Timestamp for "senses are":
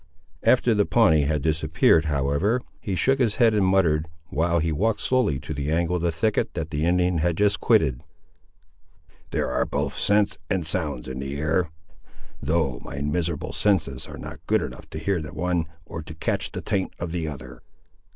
13.53-14.17